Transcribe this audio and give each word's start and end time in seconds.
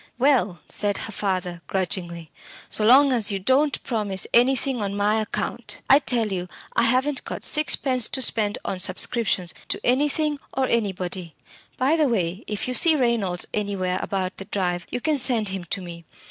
"Well" 0.17 0.61
said 0.67 0.97
her 0.97 1.11
father, 1.11 1.61
grudgingly, 1.67 2.31
"so 2.71 2.83
long 2.83 3.13
as 3.13 3.31
you 3.31 3.37
don't 3.37 3.83
promise 3.83 4.25
anything 4.33 4.81
on 4.81 4.97
my 4.97 5.21
account! 5.21 5.77
I 5.91 5.99
tell 5.99 6.29
you, 6.33 6.47
I 6.75 6.81
haven't 6.85 7.23
got 7.23 7.43
sixpence 7.43 8.07
to 8.09 8.21
spend 8.23 8.57
on 8.65 8.79
subscriptions 8.79 9.53
to 9.67 9.79
anything 9.83 10.39
or 10.55 10.65
anybody. 10.67 11.35
By 11.77 11.97
the 11.97 12.09
way, 12.09 12.43
if 12.47 12.67
you 12.67 12.73
see 12.73 12.95
Reynolds 12.95 13.45
anywhere 13.53 13.99
about 14.01 14.37
the 14.37 14.45
drive, 14.45 14.87
you 14.89 15.01
can 15.01 15.19
send 15.19 15.49
him 15.49 15.65
to 15.65 15.81
me. 15.83 16.05